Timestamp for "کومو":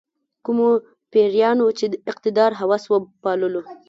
0.45-0.67